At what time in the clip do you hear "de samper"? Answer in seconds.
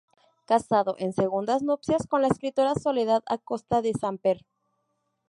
3.83-4.47